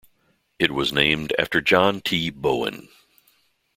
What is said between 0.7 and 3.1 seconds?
was named after John T. Bowen.